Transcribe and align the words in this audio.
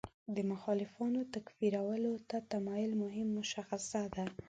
د 0.35 0.37
مخالفانو 0.51 1.19
تکفیرولو 1.33 2.13
ته 2.29 2.37
تمایل 2.51 2.91
مهم 3.03 3.27
مشخصه 3.39 4.01
ده. 4.15 4.25